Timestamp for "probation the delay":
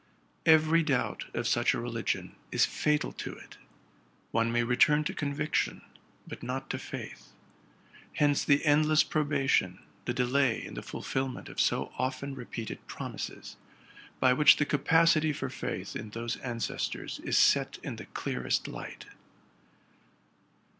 9.03-10.59